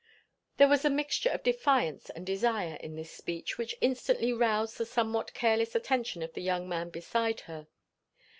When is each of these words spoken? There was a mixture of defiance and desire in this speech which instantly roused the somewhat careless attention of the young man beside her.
There 0.57 0.67
was 0.67 0.83
a 0.83 0.89
mixture 0.89 1.29
of 1.29 1.43
defiance 1.43 2.09
and 2.09 2.25
desire 2.25 2.73
in 2.77 2.95
this 2.95 3.11
speech 3.11 3.59
which 3.59 3.75
instantly 3.81 4.33
roused 4.33 4.79
the 4.79 4.85
somewhat 4.87 5.35
careless 5.35 5.75
attention 5.75 6.23
of 6.23 6.33
the 6.33 6.41
young 6.41 6.67
man 6.67 6.89
beside 6.89 7.41
her. 7.41 7.67